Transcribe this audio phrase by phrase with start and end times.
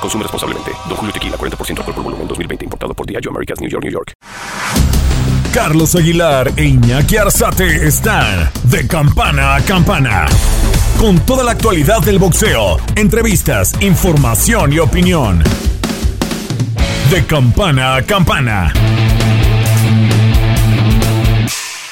[0.00, 0.72] Consume responsablemente.
[0.88, 2.64] Don Julio Tequila, 40% alcohol por volumen, 2020.
[2.64, 4.12] Importado por Diageo Americas, New York, New York.
[5.52, 10.26] Carlos Aguilar e Iñaki Arzate están de campana a campana.
[10.98, 15.42] Con toda la actualidad del boxeo, entrevistas, información y opinión.
[17.10, 18.72] De campana a campana.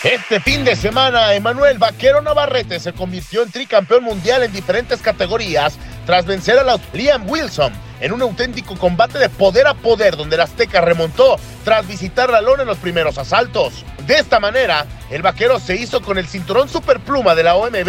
[0.05, 5.77] Este fin de semana, Emanuel Vaquero Navarrete se convirtió en tricampeón mundial en diferentes categorías
[6.07, 10.37] tras vencer a la Liam Wilson en un auténtico combate de poder a poder donde
[10.37, 13.85] el Azteca remontó tras visitar la lona en los primeros asaltos.
[14.07, 17.85] De esta manera, el vaquero se hizo con el cinturón superpluma de la OMB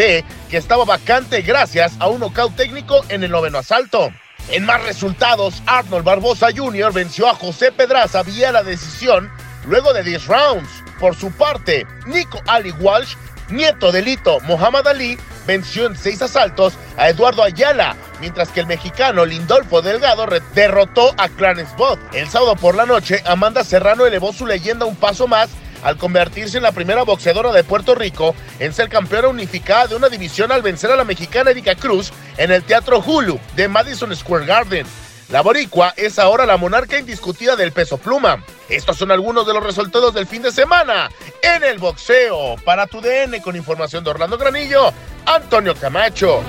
[0.50, 4.12] que estaba vacante gracias a un nocaut técnico en el noveno asalto.
[4.52, 6.92] En más resultados, Arnold Barbosa Jr.
[6.92, 9.32] venció a José Pedraza vía la decisión
[9.66, 10.70] luego de 10 rounds.
[11.00, 13.16] Por su parte, Nico Ali Walsh,
[13.50, 18.68] nieto de Lito Muhammad Ali, venció en seis asaltos a Eduardo Ayala, mientras que el
[18.68, 22.00] mexicano Lindolfo Delgado derrotó a Clarence Bott.
[22.14, 25.50] El sábado por la noche, Amanda Serrano elevó su leyenda un paso más
[25.84, 30.10] al convertirse en la primera boxeadora de Puerto Rico en ser campeona unificada de una
[30.10, 34.46] división al vencer a la mexicana Erika Cruz en el Teatro Hulu de Madison Square
[34.46, 34.86] Garden.
[35.30, 38.44] La boricua es ahora la monarca indiscutida del peso pluma.
[38.68, 41.10] Estos son algunos de los resultados del fin de semana
[41.44, 42.56] en el boxeo.
[42.66, 44.92] Para tu DN con información de Orlando Granillo,
[45.26, 46.42] Antonio Camacho.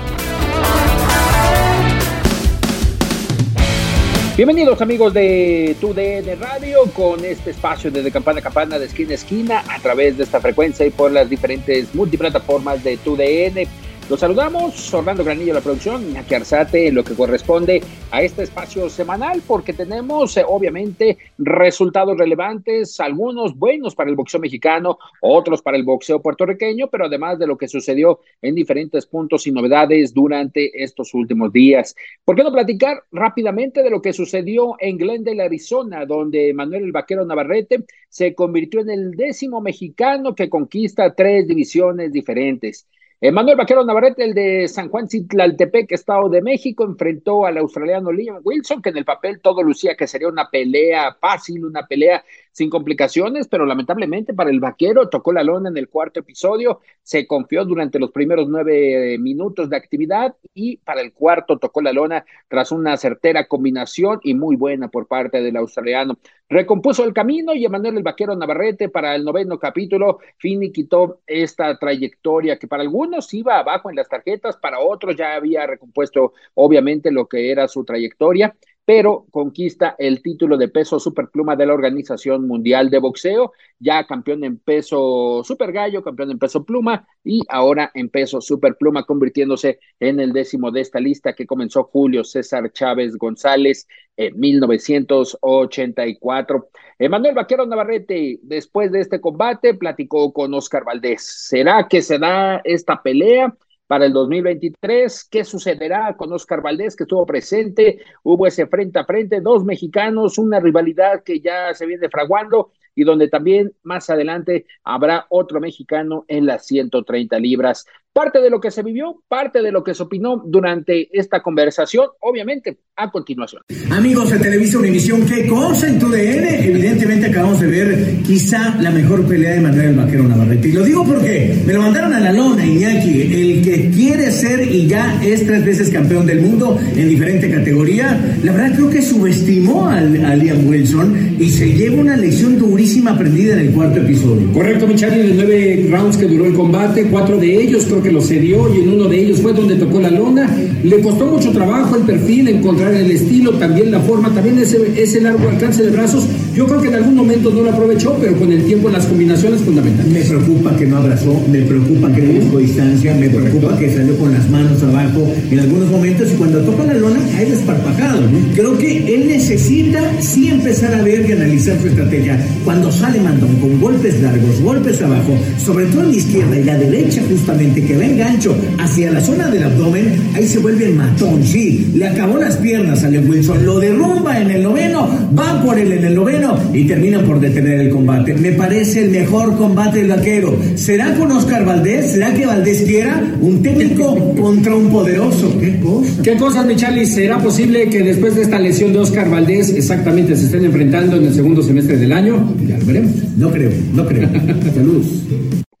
[4.37, 9.11] Bienvenidos amigos de tu DN Radio con este espacio desde campana a campana de esquina
[9.11, 13.67] a esquina a través de esta frecuencia y por las diferentes multiplataformas de tu DN.
[14.11, 17.81] Los saludamos, Orlando Granillo, la producción, Iñaki Arzate, lo que corresponde
[18.11, 24.41] a este espacio semanal, porque tenemos eh, obviamente resultados relevantes, algunos buenos para el boxeo
[24.41, 29.47] mexicano, otros para el boxeo puertorriqueño, pero además de lo que sucedió en diferentes puntos
[29.47, 31.95] y novedades durante estos últimos días.
[32.25, 36.91] ¿Por qué no platicar rápidamente de lo que sucedió en Glendale, Arizona, donde Manuel el
[36.91, 42.85] Vaquero Navarrete se convirtió en el décimo mexicano que conquista tres divisiones diferentes?
[43.29, 48.39] Manuel Vaquero Navarrete, el de San Juan Citlaltepec, Estado de México, enfrentó al australiano Liam
[48.43, 52.69] Wilson, que en el papel todo lucía que sería una pelea fácil, una pelea sin
[52.69, 57.65] complicaciones, pero lamentablemente para el vaquero tocó la lona en el cuarto episodio, se confió
[57.65, 62.71] durante los primeros nueve minutos de actividad y para el cuarto tocó la lona tras
[62.71, 66.17] una certera combinación y muy buena por parte del australiano.
[66.49, 72.59] Recompuso el camino y Emanuel el Vaquero Navarrete para el noveno capítulo finiquitó esta trayectoria
[72.59, 77.27] que para algunos iba abajo en las tarjetas, para otros ya había recompuesto obviamente lo
[77.27, 78.53] que era su trayectoria
[78.85, 84.43] pero conquista el título de peso superpluma de la Organización Mundial de Boxeo, ya campeón
[84.43, 90.19] en peso super gallo, campeón en peso pluma y ahora en peso superpluma, convirtiéndose en
[90.19, 93.87] el décimo de esta lista que comenzó Julio César Chávez González
[94.17, 96.69] en 1984.
[96.99, 101.23] Emanuel Vaquero Navarrete, después de este combate, platicó con Oscar Valdés.
[101.23, 103.55] ¿Será que se da esta pelea?
[103.91, 105.27] Para el 2023.
[105.29, 107.99] ¿Qué sucederá con Oscar Valdés, que estuvo presente?
[108.23, 113.03] Hubo ese frente a frente, dos mexicanos, una rivalidad que ya se viene fraguando y
[113.03, 117.85] donde también más adelante habrá otro mexicano en las 130 libras.
[118.13, 122.07] Parte de lo que se vivió, parte de lo que se opinó durante esta conversación,
[122.19, 123.61] obviamente, a continuación.
[123.89, 126.67] Amigos de Televisa Univisión, ¿qué cosa en tu DN?
[126.67, 130.67] Evidentemente acabamos de ver quizá la mejor pelea de Manuel Vaquero Navarrete.
[130.67, 134.69] Y lo digo porque me lo mandaron a la lona, Iñaki, el que quiere ser
[134.69, 138.19] y ya es tres veces campeón del mundo en diferente categoría.
[138.43, 143.53] La verdad creo que subestimó a, Liam Wilson y se lleva una lección durísima aprendida
[143.53, 144.51] en el cuarto episodio.
[144.51, 148.73] Correcto, Michali, de nueve rounds que duró el combate, cuatro de ellos que lo cedió
[148.73, 150.49] y en uno de ellos fue donde tocó la lona.
[150.83, 155.21] Le costó mucho trabajo el perfil, encontrar el estilo, también la forma, también ese, ese
[155.21, 156.25] largo alcance de brazos.
[156.55, 159.61] Yo creo que en algún momento no lo aprovechó, pero con el tiempo las combinaciones
[159.61, 160.11] fundamentales.
[160.11, 164.17] Me preocupa que no abrazó, me preocupa que no buscó distancia, me preocupa que salió
[164.17, 168.21] con las manos abajo en algunos momentos y cuando toca la lona hay desparpajado.
[168.55, 172.39] Creo que él necesita sí empezar a ver y analizar su estrategia.
[172.65, 176.77] Cuando sale Mandón con golpes largos, golpes abajo, sobre todo en la izquierda y la
[176.77, 180.95] derecha justamente, que va en gancho hacia la zona del abdomen, ahí se vuelve el
[180.95, 181.91] matón, sí.
[181.93, 185.91] Le acabó las piernas a Leon Wilson, lo derrumba en el noveno, va por él
[185.91, 188.33] en el noveno y termina por detener el combate.
[188.35, 190.57] Me parece el mejor combate del vaquero.
[190.75, 192.11] ¿Será con Oscar Valdés?
[192.11, 195.53] ¿Será que Valdés quiera un técnico contra un poderoso?
[195.59, 196.23] ¿Qué cosa?
[196.23, 197.05] ¿Qué cosas, Michali?
[197.05, 201.25] ¿Será posible que después de esta lesión de Oscar Valdés exactamente se estén enfrentando en
[201.25, 202.55] el segundo semestre del año?
[202.65, 203.11] Ya lo veremos.
[203.35, 204.29] No creo, no creo.
[204.75, 205.07] Saludos.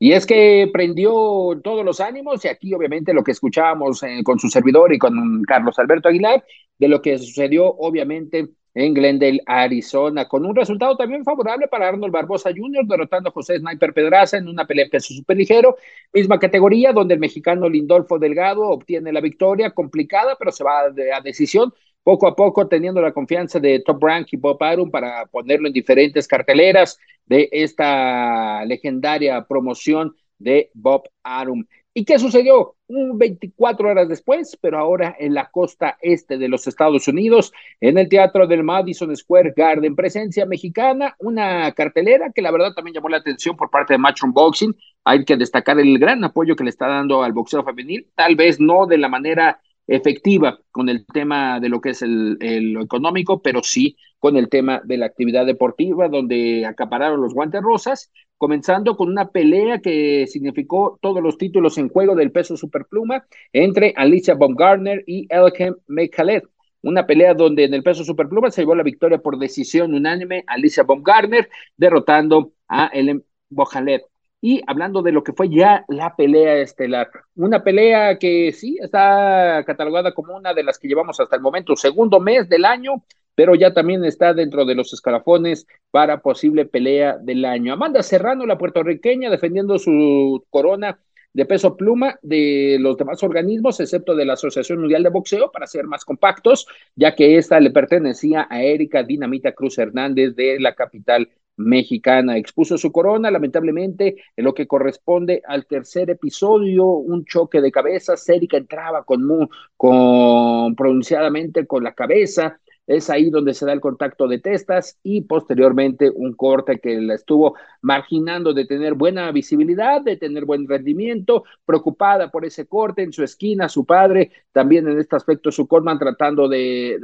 [0.03, 4.39] Y es que prendió todos los ánimos y aquí obviamente lo que escuchábamos eh, con
[4.39, 6.43] su servidor y con Carlos Alberto Aguilar,
[6.79, 12.11] de lo que sucedió obviamente en Glendale, Arizona, con un resultado también favorable para Arnold
[12.11, 15.75] Barbosa Jr., derrotando a José Sniper Pedraza en una pelea peso superligero,
[16.11, 21.21] misma categoría donde el mexicano Lindolfo Delgado obtiene la victoria, complicada, pero se va a
[21.21, 21.71] decisión,
[22.03, 25.73] poco a poco teniendo la confianza de Top Rank y Bob Arum para ponerlo en
[25.73, 31.65] diferentes carteleras de esta legendaria promoción de Bob Arum.
[31.93, 32.77] ¿Y qué sucedió?
[32.87, 37.51] Un 24 horas después, pero ahora en la costa este de los Estados Unidos,
[37.81, 42.95] en el Teatro del Madison Square Garden, presencia mexicana, una cartelera que la verdad también
[42.95, 44.73] llamó la atención por parte de Matchroom Boxing.
[45.03, 48.57] Hay que destacar el gran apoyo que le está dando al boxeo femenil, tal vez
[48.61, 52.37] no de la manera efectiva con el tema de lo que es el,
[52.73, 57.61] lo económico, pero sí con el tema de la actividad deportiva, donde acapararon los guantes
[57.61, 63.25] rosas, comenzando con una pelea que significó todos los títulos en juego del peso superpluma
[63.53, 66.43] entre Alicia Baumgartner y Elkem Mekhaled.
[66.83, 70.83] Una pelea donde en el peso superpluma se llevó la victoria por decisión unánime Alicia
[70.83, 74.10] Baumgartner, derrotando a Elkem Bojalet.
[74.41, 79.63] Y hablando de lo que fue ya la pelea estelar, una pelea que sí está
[79.67, 83.03] catalogada como una de las que llevamos hasta el momento, segundo mes del año,
[83.35, 87.73] pero ya también está dentro de los escalafones para posible pelea del año.
[87.73, 90.99] Amanda Serrano, la puertorriqueña, defendiendo su corona
[91.33, 95.67] de peso pluma de los demás organismos, excepto de la Asociación Mundial de Boxeo, para
[95.67, 100.75] ser más compactos, ya que esta le pertenecía a Erika Dinamita Cruz Hernández de la
[100.75, 101.29] capital
[101.63, 102.37] mexicana.
[102.37, 108.27] Expuso su corona, lamentablemente, en lo que corresponde al tercer episodio, un choque de cabezas.
[108.29, 112.59] Erika entraba con, con pronunciadamente con la cabeza,
[112.91, 117.15] es ahí donde se da el contacto de testas y posteriormente un corte que la
[117.15, 123.13] estuvo marginando de tener buena visibilidad, de tener buen rendimiento, preocupada por ese corte en
[123.13, 126.97] su esquina, su padre, también en este aspecto su Colman tratando de,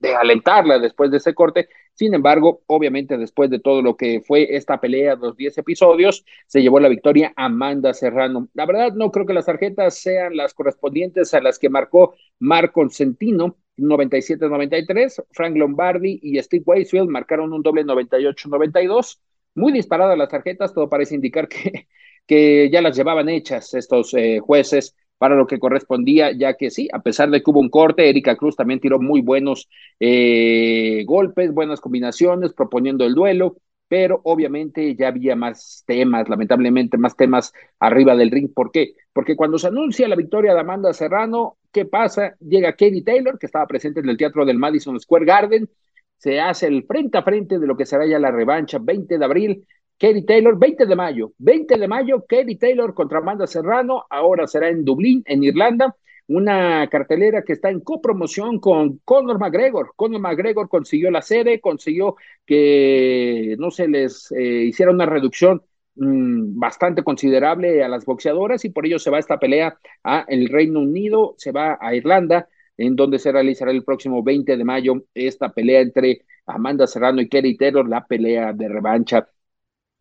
[0.00, 1.68] de, alentarla después de ese corte.
[1.94, 6.62] Sin embargo, obviamente después de todo lo que fue esta pelea, los 10 episodios, se
[6.62, 8.48] llevó la victoria Amanda Serrano.
[8.54, 12.88] La verdad, no creo que las tarjetas sean las correspondientes a las que marcó Marco
[12.90, 19.20] Centino, 97-93, Frank Lombardi y Steve Weisfield marcaron un doble 98-92.
[19.54, 21.88] Muy disparadas las tarjetas, todo parece indicar que,
[22.26, 26.88] que ya las llevaban hechas estos eh, jueces para lo que correspondía, ya que sí,
[26.92, 31.52] a pesar de que hubo un corte, Erika Cruz también tiró muy buenos eh, golpes,
[31.52, 33.56] buenas combinaciones, proponiendo el duelo
[33.90, 38.48] pero obviamente ya había más temas, lamentablemente más temas arriba del ring.
[38.54, 38.94] ¿Por qué?
[39.12, 42.36] Porque cuando se anuncia la victoria de Amanda Serrano, ¿qué pasa?
[42.40, 45.68] Llega Kenny Taylor, que estaba presente en el teatro del Madison Square Garden,
[46.16, 49.24] se hace el frente a frente de lo que será ya la revancha 20 de
[49.24, 49.66] abril.
[49.96, 54.68] Kenny Taylor, 20 de mayo, 20 de mayo, Kenny Taylor contra Amanda Serrano, ahora será
[54.68, 55.94] en Dublín, en Irlanda,
[56.26, 59.92] una cartelera que está en copromoción con Conor McGregor.
[59.96, 65.62] Conor McGregor consiguió la sede, consiguió que no se les eh, hiciera una reducción
[65.96, 70.48] mm, bastante considerable a las boxeadoras y por ello se va esta pelea a el
[70.48, 75.04] Reino Unido, se va a Irlanda, en donde se realizará el próximo 20 de mayo
[75.14, 79.28] esta pelea entre Amanda Serrano y Kerry Taylor, la pelea de revancha.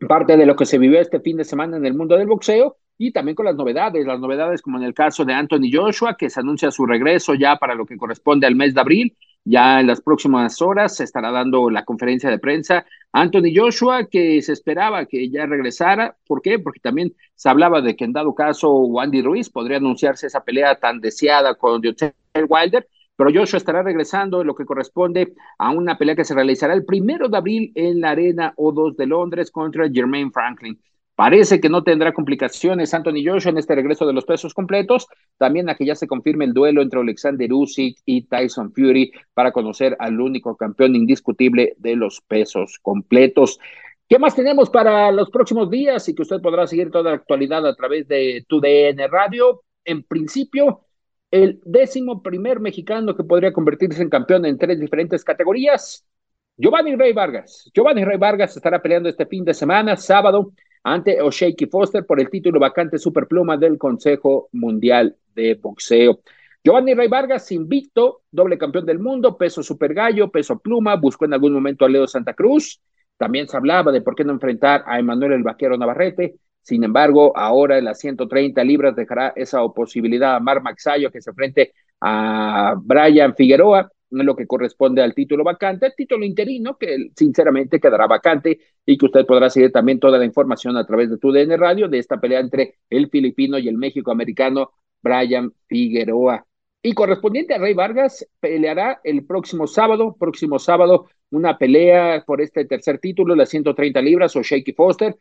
[0.07, 2.77] Parte de lo que se vivió este fin de semana en el mundo del boxeo,
[3.01, 6.29] y también con las novedades, las novedades como en el caso de Anthony Joshua, que
[6.29, 9.87] se anuncia su regreso ya para lo que corresponde al mes de abril, ya en
[9.87, 12.85] las próximas horas se estará dando la conferencia de prensa.
[13.13, 16.59] Anthony Joshua, que se esperaba que ya regresara, ¿por qué?
[16.59, 20.75] Porque también se hablaba de que en dado caso Wandy Ruiz podría anunciarse esa pelea
[20.75, 22.11] tan deseada con Deontay
[22.49, 26.73] Wilder, pero Joshua estará regresando en lo que corresponde a una pelea que se realizará
[26.73, 30.77] el primero de abril en la Arena O2 de Londres contra Jermaine Franklin.
[31.19, 35.05] Parece que no tendrá complicaciones Anthony Joshua en este regreso de los pesos completos.
[35.37, 39.51] También a que ya se confirme el duelo entre Alexander Usyk y Tyson Fury para
[39.51, 43.59] conocer al único campeón indiscutible de los pesos completos.
[44.07, 47.67] ¿Qué más tenemos para los próximos días y que usted podrá seguir toda la actualidad
[47.67, 49.63] a través de TUDN Radio?
[49.83, 50.85] En principio,
[51.31, 56.07] el décimo primer mexicano que podría convertirse en campeón en tres diferentes categorías,
[56.55, 57.69] Giovanni Rey Vargas.
[57.73, 60.53] Giovanni Rey Vargas estará peleando este fin de semana, sábado,
[60.93, 66.21] ante O'Shakey Foster por el título vacante superpluma del Consejo Mundial de Boxeo.
[66.63, 71.33] Giovanni Rey Vargas, invicto, doble campeón del mundo, peso super gallo, peso pluma, buscó en
[71.33, 72.81] algún momento a Leo Santa Cruz.
[73.17, 76.35] También se hablaba de por qué no enfrentar a Emanuel el Vaquero Navarrete.
[76.61, 81.29] Sin embargo, ahora en las 130 libras dejará esa posibilidad a Mar Maxayo que se
[81.29, 88.07] enfrente a Brian Figueroa lo que corresponde al título vacante, título interino que sinceramente quedará
[88.07, 91.55] vacante y que usted podrá seguir también toda la información a través de tu DN
[91.57, 96.45] Radio de esta pelea entre el filipino y el México americano Brian Figueroa.
[96.81, 102.65] Y correspondiente a Rey Vargas, peleará el próximo sábado, próximo sábado, una pelea por este
[102.65, 105.15] tercer título, las 130 libras o Shaky Foster,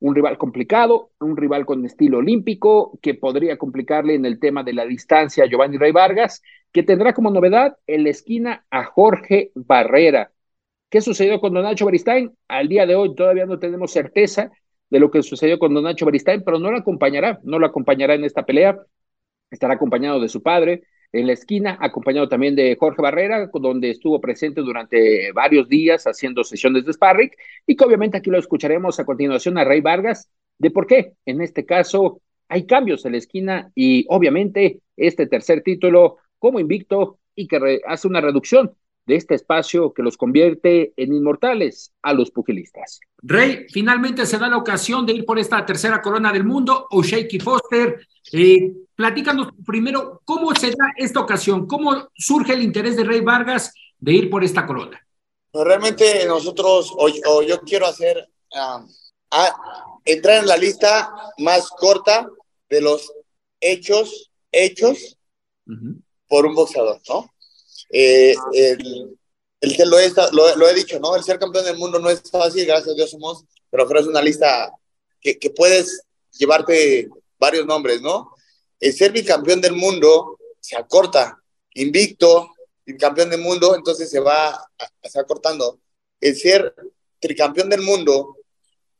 [0.00, 4.72] un rival complicado, un rival con estilo olímpico que podría complicarle en el tema de
[4.74, 9.52] la distancia a Giovanni Rey Vargas, que tendrá como novedad en la esquina a Jorge
[9.54, 10.32] Barrera.
[10.90, 12.36] ¿Qué sucedió con Don Nacho Beristain?
[12.48, 14.50] Al día de hoy todavía no tenemos certeza
[14.90, 18.14] de lo que sucedió con Don Nacho Beristain, pero no lo acompañará, no lo acompañará
[18.14, 18.78] en esta pelea.
[19.50, 20.82] Estará acompañado de su padre,
[21.12, 26.44] en la esquina, acompañado también de Jorge Barrera, donde estuvo presente durante varios días haciendo
[26.44, 27.30] sesiones de sparring,
[27.66, 31.40] y que obviamente aquí lo escucharemos a continuación a Rey Vargas, de por qué en
[31.40, 37.48] este caso hay cambios en la esquina y obviamente este tercer título como invicto y
[37.48, 38.72] que hace una reducción
[39.06, 43.00] de este espacio que los convierte en inmortales a los pugilistas.
[43.18, 47.02] Rey, finalmente se da la ocasión de ir por esta tercera corona del mundo, o
[47.02, 48.06] Shaky Foster.
[48.32, 53.72] Eh, platícanos primero cómo se da esta ocasión, cómo surge el interés de Rey Vargas
[53.98, 55.00] de ir por esta corona.
[55.52, 57.08] Realmente nosotros, o,
[57.42, 58.28] yo quiero hacer,
[60.04, 62.28] entrar en la lista más corta
[62.68, 63.12] de los
[63.60, 65.16] hechos, hechos
[66.28, 67.32] por un boxeador, ¿no?
[67.90, 69.18] Eh, el,
[69.60, 71.14] el, que lo he, lo, he dicho, ¿no?
[71.16, 74.08] El ser campeón del mundo no es fácil, gracias a Dios somos, pero creo es
[74.08, 74.72] una lista
[75.20, 76.02] que, que puedes
[76.32, 78.32] llevarte varios nombres, ¿no?
[78.80, 81.40] El ser bicampeón del mundo se acorta,
[81.74, 82.52] invicto,
[82.84, 84.68] bicampeón del mundo, entonces se va,
[85.02, 85.80] se acortando.
[86.20, 86.74] El ser
[87.20, 88.36] tricampeón del mundo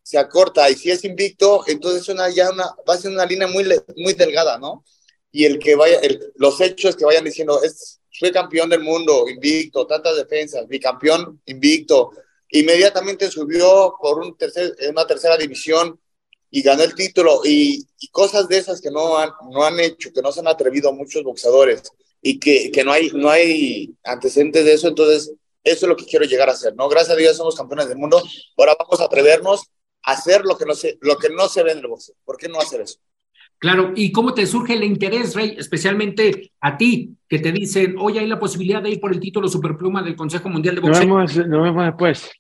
[0.03, 3.49] se acorta y si es invicto, entonces una, ya una, va a ser una línea
[3.49, 3.65] muy,
[3.97, 4.85] muy delgada, ¿no?
[5.33, 6.01] Y el que vaya,
[6.37, 12.11] los hechos que vayan diciendo, es, fue campeón del mundo, invicto, tantas defensas, bicampeón, invicto.
[12.51, 15.99] Inmediatamente subió por un tercer, una tercera división
[16.51, 20.23] y ganó el título y, cosas de esas que no han, no han hecho, que
[20.23, 21.83] no se han atrevido muchos boxeadores
[22.23, 25.33] y que, que no, hay, no hay antecedentes de eso, entonces
[25.65, 26.89] eso es lo que quiero llegar a hacer, ¿no?
[26.89, 28.23] Gracias a Dios somos campeones del mundo,
[28.57, 29.65] ahora vamos a atrevernos
[30.03, 32.15] a hacer lo que no se, lo que no se ve en el boxeo.
[32.25, 33.01] ¿Por qué no hacer eso?
[33.59, 38.19] Claro, ¿y cómo te surge el interés, Rey, especialmente a ti, que te dicen, hoy
[38.19, 41.07] hay la posibilidad de ir por el título superpluma del Consejo Mundial de Boxeo?
[41.07, 42.31] Nos vemos, nos vemos después.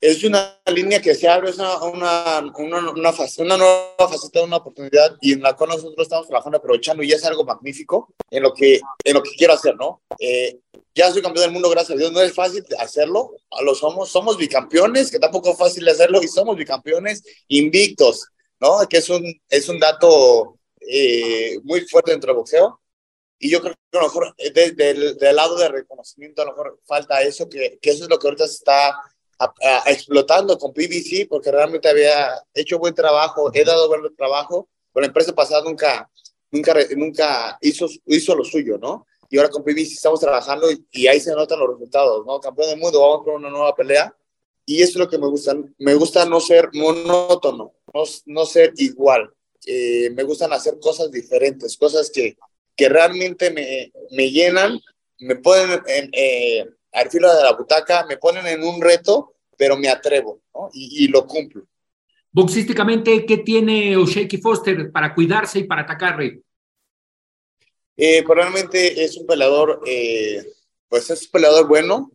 [0.00, 4.56] Es una línea que se abre, es una, una, una, una, una nueva faceta, una
[4.56, 8.54] oportunidad y en la cual nosotros estamos trabajando, aprovechando y es algo magnífico en lo
[8.54, 10.00] que, en lo que quiero hacer, ¿no?
[10.18, 10.58] Eh,
[10.94, 14.38] ya soy campeón del mundo, gracias a Dios, no es fácil hacerlo, lo somos, somos
[14.38, 18.26] bicampeones, que tampoco es fácil hacerlo y somos bicampeones invictos
[18.60, 18.78] ¿no?
[18.88, 22.80] Que es un, es un dato eh, muy fuerte dentro del boxeo.
[23.38, 26.52] Y yo creo que a lo mejor eh, del, del lado de reconocimiento, a lo
[26.52, 29.00] mejor falta eso, que, que eso es lo que ahorita se está
[29.86, 35.06] explotando con PBC, porque realmente había hecho buen trabajo, he dado buen trabajo, pero la
[35.06, 36.10] empresa pasada nunca,
[36.50, 39.06] nunca, nunca hizo, hizo lo suyo, ¿no?
[39.30, 42.40] Y ahora con PBC estamos trabajando y, ahí se notan los resultados, ¿no?
[42.40, 44.14] Campeón del mundo, vamos por una nueva pelea.
[44.70, 45.56] Y eso es lo que me gusta.
[45.78, 49.28] Me gusta no ser monótono no, no ser igual.
[49.66, 52.36] Eh, me gustan hacer cosas diferentes, cosas que,
[52.76, 54.78] que realmente me, me llenan,
[55.18, 59.76] me ponen en, eh, al filo de la butaca, me ponen en un reto, pero
[59.76, 60.70] me atrevo ¿no?
[60.72, 61.66] y, y, lo cumplo.
[62.30, 66.40] Boxísticamente, ¿qué tiene O'Shakey Foster para cuidarse y para atacar, Rey?
[67.96, 70.44] Eh, probablemente es un peleador, eh,
[70.88, 72.12] pues es un peleador bueno,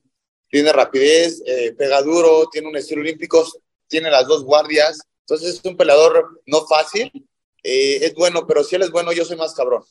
[0.56, 3.46] tiene rapidez, eh, pega duro, tiene un estilo olímpico,
[3.90, 7.12] tiene las dos guardias, entonces es un peleador no fácil,
[7.62, 9.84] eh, es bueno, pero si él es bueno, yo soy más cabrón.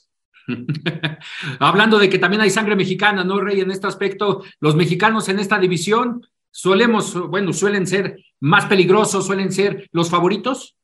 [1.61, 3.61] Hablando de que también hay sangre mexicana, ¿no, Rey?
[3.61, 9.53] En este aspecto, los mexicanos en esta división solemos, bueno, suelen ser más peligrosos, suelen
[9.53, 10.77] ser los favoritos.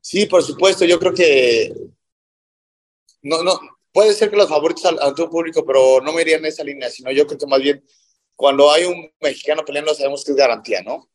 [0.00, 1.74] Sí, por supuesto, yo creo que
[3.22, 3.58] no, no,
[3.90, 6.88] puede ser que los favoritos al, tu público, pero no me iría en esa línea,
[6.90, 7.82] sino yo creo que más bien
[8.36, 11.08] cuando hay un mexicano peleando sabemos que es garantía, ¿no?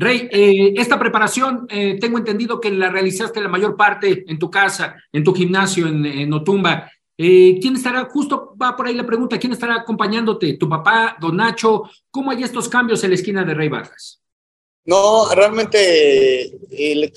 [0.00, 4.48] Rey, eh, esta preparación, eh, tengo entendido que la realizaste la mayor parte en tu
[4.48, 6.88] casa, en tu gimnasio, en, Otumba.
[7.16, 10.56] Eh, ¿Quién estará, justo va por ahí la pregunta, ¿quién estará acompañándote?
[10.56, 11.82] ¿Tu papá, don Nacho?
[12.12, 14.22] ¿Cómo hay estos cambios en la esquina de Rey Vargas?
[14.84, 16.52] No, realmente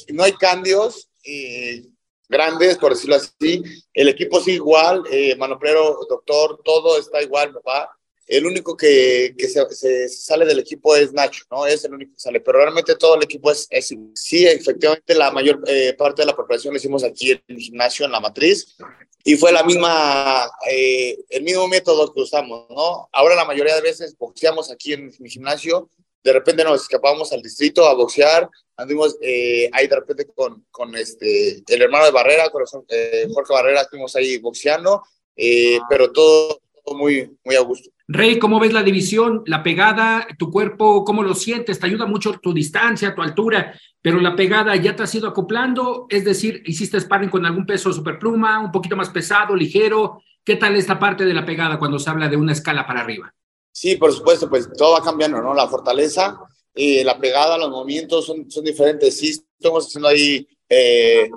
[0.10, 1.84] no hay cambios eh,
[2.28, 3.62] grandes, por decirlo así.
[3.94, 5.04] El equipo sigue igual,
[5.38, 7.96] Manoplero, doctor, todo está igual, papá.
[8.28, 11.66] El único que, que se, sale del equipo es Nacho, ¿no?
[11.66, 15.32] Es el único que sale, pero realmente todo el equipo es, es sí, efectivamente la
[15.32, 18.78] mayor eh, parte de la preparación la hicimos aquí en el gimnasio, en la matriz,
[19.24, 23.10] y fue la misma, eh, el mismo método que usamos, ¿no?
[23.12, 25.90] Ahora la mayoría de veces boxeamos aquí en mi gimnasio,
[26.24, 30.96] de repente nos escapamos al distrito a boxear, anduvimos eh, ahí de repente con, con
[30.96, 35.02] este, el hermano de Barrera, con eh, Jorge Barrera, estuvimos ahí boxeando,
[35.36, 37.90] eh, pero todo, todo, muy, muy a gusto.
[38.14, 41.80] Rey, ¿cómo ves la división, la pegada, tu cuerpo, cómo lo sientes?
[41.80, 46.08] Te ayuda mucho tu distancia, tu altura, pero la pegada ya te has ido acoplando,
[46.10, 50.22] es decir, hiciste sparring con algún peso superpluma, un poquito más pesado, ligero.
[50.44, 53.34] ¿Qué tal esta parte de la pegada cuando se habla de una escala para arriba?
[53.72, 55.54] Sí, por supuesto, pues todo va cambiando, ¿no?
[55.54, 56.38] La fortaleza,
[56.76, 59.18] eh, la pegada, los movimientos son, son diferentes.
[59.18, 61.30] Sí, estamos haciendo ahí eh,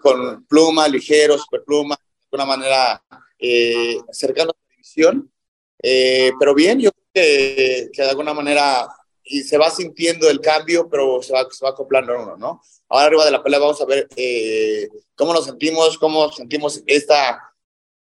[0.00, 3.04] con pluma, ligero, superpluma, de alguna manera
[3.38, 5.30] eh, cercano a la división.
[5.82, 8.88] Eh, pero bien, yo creo que, que, de alguna manera
[9.24, 12.62] y se va sintiendo el cambio, pero se va, se va acoplando uno, ¿no?
[12.88, 17.40] Ahora arriba de la pelea vamos a ver eh, cómo nos sentimos, cómo sentimos esta,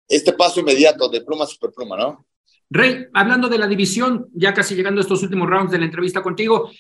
[0.09, 2.27] este paso inmediato de pluma a superpluma, ¿no?
[2.69, 6.23] Rey, hablando de la división, ya casi llegando a estos últimos rounds de la entrevista
[6.23, 6.71] contigo,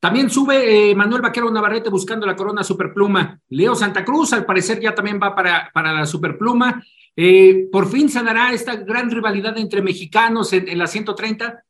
[0.00, 3.40] también sube eh, Manuel Vaquero Navarrete buscando la corona superpluma.
[3.48, 6.84] Leo Santa Cruz, al parecer, ya también va para, para la superpluma.
[7.16, 11.64] Eh, ¿Por fin sanará esta gran rivalidad entre mexicanos en, en la 130?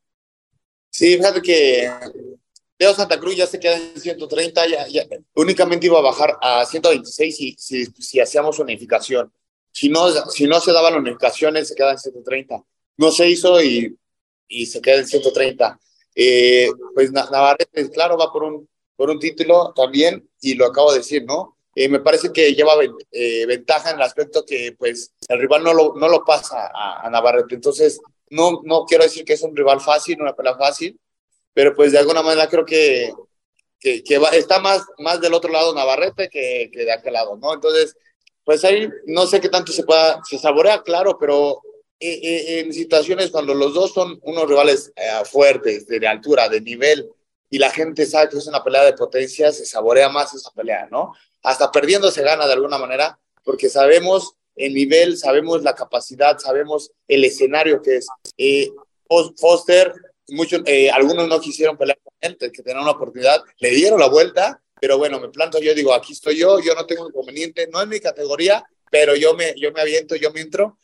[0.89, 1.89] Sí, fíjate que
[2.77, 5.03] Leo Santa Cruz ya se queda en 130, ya, ya,
[5.35, 9.31] únicamente iba a bajar a 126 si, si, si hacíamos unificación.
[9.71, 12.63] Si no, si no se daban unificaciones, se queda en 130
[12.97, 13.95] no se hizo y,
[14.47, 15.79] y se queda en 130.
[16.19, 20.97] Eh, pues Navarrete, claro, va por un, por un título también, y lo acabo de
[20.97, 21.57] decir, ¿no?
[21.75, 22.73] Eh, me parece que lleva
[23.11, 27.05] eh, ventaja en el aspecto que pues el rival no lo, no lo pasa a,
[27.05, 27.53] a, Navarrete.
[27.53, 30.99] Entonces, no, no quiero decir que es un rival fácil, una pelea fácil,
[31.53, 33.13] pero pues de alguna manera creo que,
[33.79, 37.37] que, que va, está más, más del otro lado Navarrete que, que de aquel lado,
[37.37, 37.53] ¿no?
[37.53, 37.95] Entonces,
[38.43, 41.61] pues ahí no sé qué tanto se pueda, se saborea, claro, pero
[41.99, 47.09] en situaciones cuando los dos son unos rivales eh, fuertes, de, altura, de nivel,
[47.49, 50.87] y la gente sabe que es una pelea de potencia, se saborea más esa pelea,
[50.91, 51.13] ¿no?
[51.43, 56.91] Hasta perdiendo se gana de alguna manera, porque sabemos el nivel, sabemos la capacidad, sabemos
[57.07, 58.07] el escenario que es.
[58.37, 58.69] Eh,
[59.37, 59.93] Foster,
[60.29, 64.09] muchos, eh, algunos no quisieron pelear con él, que tenían una oportunidad, le dieron la
[64.09, 67.81] vuelta, pero bueno, me planto yo, digo, aquí estoy yo, yo no tengo inconveniente, no
[67.81, 70.77] es mi categoría, pero yo me, yo me aviento, yo me entro,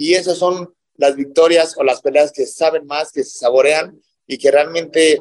[0.00, 4.38] y esas son las victorias o las peleas que saben más, que se saborean y
[4.38, 5.20] que realmente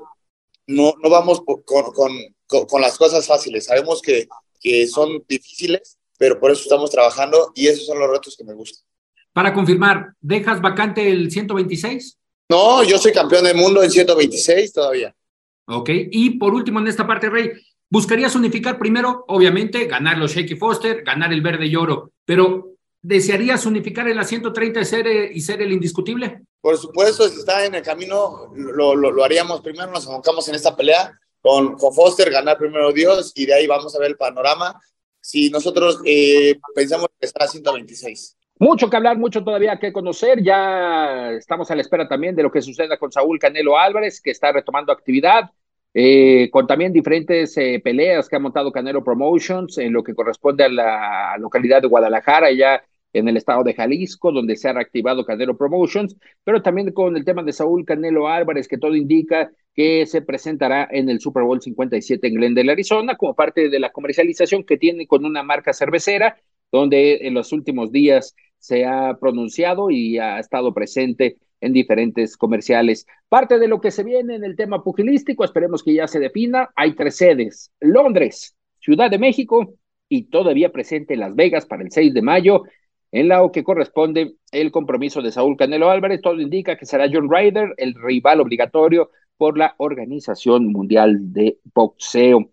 [0.67, 2.15] no, no vamos con, con,
[2.47, 3.65] con, las cosas fáciles.
[3.65, 8.37] Sabemos que, que son difíciles, pero por eso estamos trabajando y esos son los retos
[8.37, 8.85] que me gustan.
[9.33, 12.17] Para confirmar, ¿dejas vacante el 126?
[12.47, 15.13] No, yo soy campeón del mundo en 126 todavía.
[15.67, 17.51] Ok, y por último en esta parte, Rey,
[17.89, 23.65] buscarías unificar primero, obviamente, ganar los Shaky Foster, ganar el verde y oro, pero ¿Desearías
[23.65, 26.41] unificar el 130 y ser, y ser el indiscutible?
[26.61, 30.55] Por supuesto, si está en el camino, lo, lo, lo haríamos primero, nos enfocamos en
[30.55, 34.17] esta pelea con, con, Foster, ganar primero Dios y de ahí vamos a ver el
[34.17, 34.79] panorama.
[35.21, 38.37] Si nosotros eh, pensamos que está a 126.
[38.59, 40.43] Mucho que hablar, mucho todavía que conocer.
[40.43, 44.31] Ya estamos a la espera también de lo que suceda con Saúl Canelo Álvarez, que
[44.31, 45.49] está retomando actividad.
[45.93, 50.65] Eh, con también diferentes eh, peleas que ha montado Canelo Promotions en lo que corresponde
[50.65, 55.25] a la localidad de Guadalajara, ya en el estado de Jalisco, donde se ha reactivado
[55.25, 60.05] Canelo Promotions, pero también con el tema de Saúl Canelo Álvarez, que todo indica que
[60.05, 64.63] se presentará en el Super Bowl 57 en Glendale, Arizona, como parte de la comercialización
[64.63, 66.37] que tiene con una marca cervecera,
[66.71, 73.05] donde en los últimos días se ha pronunciado y ha estado presente en diferentes comerciales.
[73.27, 76.69] Parte de lo que se viene en el tema pugilístico, esperemos que ya se defina.
[76.75, 79.73] Hay tres sedes, Londres, Ciudad de México
[80.07, 82.63] y todavía presente Las Vegas para el 6 de mayo,
[83.11, 86.21] en la que corresponde el compromiso de Saúl Canelo Álvarez.
[86.21, 92.51] Todo indica que será John Ryder el rival obligatorio por la Organización Mundial de Boxeo.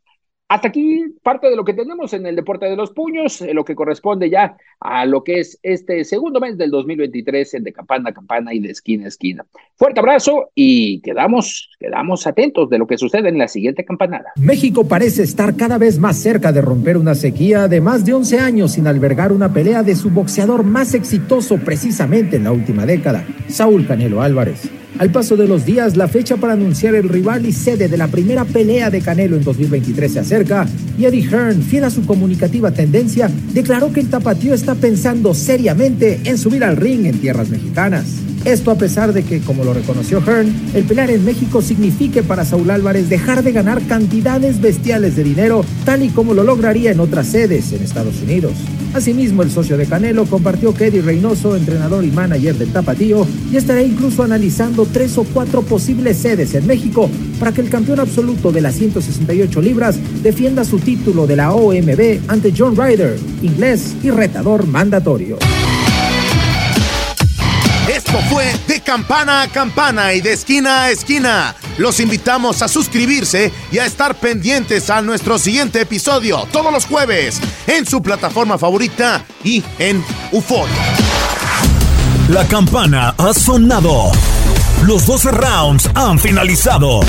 [0.49, 3.75] Hasta aquí parte de lo que tenemos en el deporte de los puños, lo que
[3.75, 8.15] corresponde ya a lo que es este segundo mes del 2023 en de campana a
[8.15, 9.45] campana y de esquina a esquina.
[9.75, 14.33] Fuerte abrazo y quedamos, quedamos atentos de lo que sucede en la siguiente campanada.
[14.37, 18.39] México parece estar cada vez más cerca de romper una sequía de más de 11
[18.39, 23.25] años sin albergar una pelea de su boxeador más exitoso precisamente en la última década,
[23.49, 24.86] Saúl Canelo Álvarez.
[24.99, 28.09] Al paso de los días, la fecha para anunciar el rival y sede de la
[28.09, 30.67] primera pelea de Canelo en 2023 se acerca
[30.99, 36.21] y Eddie Hearn, fiel a su comunicativa tendencia, declaró que el tapatío está pensando seriamente
[36.25, 38.07] en subir al ring en tierras mexicanas.
[38.47, 42.47] Esto a pesar de que, como lo reconoció Hearn, el pelear en México signifique para
[42.47, 47.01] Saúl Álvarez dejar de ganar cantidades bestiales de dinero, tal y como lo lograría en
[47.01, 48.53] otras sedes en Estados Unidos.
[48.97, 53.59] Asimismo, el socio de Canelo compartió que Eddie Reynoso, entrenador y manager del Tapatío, ya
[53.59, 58.53] estará incluso analizando tres o cuatro posibles sedes en México para que el campeón absoluto
[58.53, 64.09] de las 168 libras defienda su título de la OMB ante John Ryder, inglés y
[64.09, 65.37] retador mandatorio.
[67.95, 71.55] Esto fue de campana a campana y de esquina a esquina.
[71.79, 77.41] Los invitamos a suscribirse y a estar pendientes a nuestro siguiente episodio todos los jueves
[77.67, 80.67] en su plataforma favorita y en UFO.
[82.29, 84.11] La campana ha sonado.
[84.85, 87.01] Los 12 rounds han finalizado.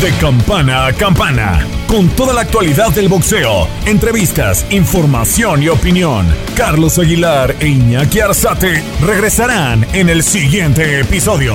[0.00, 6.26] De campana a campana, con toda la actualidad del boxeo, entrevistas, información y opinión.
[6.54, 11.54] Carlos Aguilar e Iñaki Arzate regresarán en el siguiente episodio.